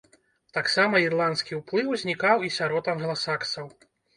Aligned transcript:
Таксама 0.55 1.01
ірландскі 1.03 1.59
ўплыў 1.59 1.91
знікаў 2.05 2.37
і 2.49 2.53
сярод 2.59 2.93
англасаксаў. 2.97 3.73